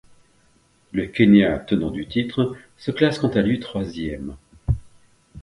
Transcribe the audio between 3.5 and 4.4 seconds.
troisième.